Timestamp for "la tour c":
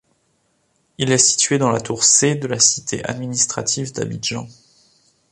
1.69-2.33